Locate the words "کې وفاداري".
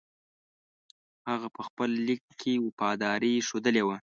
2.39-3.33